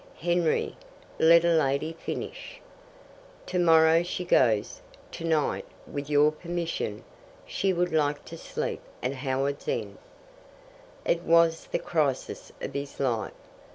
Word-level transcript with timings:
"Henry, 0.19 0.75
let 1.19 1.45
a 1.45 1.53
lady 1.55 1.93
finish. 1.93 2.59
Tomorrow 3.45 4.01
she 4.01 4.25
goes; 4.25 4.81
tonight, 5.11 5.67
with 5.85 6.09
your 6.09 6.31
permission, 6.31 7.03
she 7.45 7.71
would 7.71 7.93
like 7.93 8.25
to 8.25 8.35
sleep 8.35 8.81
at 9.03 9.13
Howards 9.13 9.67
End." 9.67 9.99
It 11.05 11.21
was 11.21 11.67
the 11.67 11.77
crisis 11.77 12.51
of 12.61 12.73
his 12.73 12.99
life. 12.99 13.31